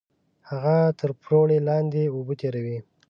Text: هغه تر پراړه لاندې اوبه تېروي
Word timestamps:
هغه 0.49 0.75
تر 0.99 1.09
پراړه 1.21 1.57
لاندې 1.69 2.01
اوبه 2.15 2.33
تېروي 2.41 2.77